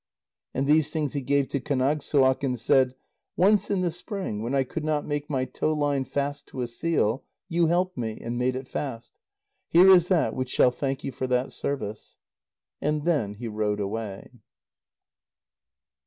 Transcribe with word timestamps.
And 0.55 0.65
these 0.65 0.89
things 0.89 1.13
he 1.13 1.21
gave 1.21 1.47
to 1.49 1.59
Kánagssuaq, 1.59 2.43
and 2.43 2.57
said: 2.59 2.95
"Once 3.37 3.69
in 3.69 3.81
the 3.81 3.91
spring, 3.91 4.41
when 4.41 4.55
I 4.55 4.63
could 4.63 4.83
not 4.83 5.05
make 5.05 5.29
my 5.29 5.45
tow 5.45 5.73
line 5.73 6.05
fast 6.05 6.47
to 6.47 6.61
a 6.63 6.67
seal, 6.67 7.23
you 7.47 7.67
helped 7.67 7.99
me, 7.99 8.17
and 8.19 8.35
made 8.35 8.55
it 8.55 8.67
fast. 8.67 9.13
Here 9.69 9.91
is 9.91 10.07
that 10.07 10.33
which 10.33 10.49
shall 10.49 10.71
thank 10.71 11.03
you 11.03 11.11
for 11.11 11.27
that 11.27 11.51
service." 11.51 12.17
And 12.81 13.03
then 13.03 13.35
he 13.35 13.47
rowed 13.47 13.79
away. 13.79 14.31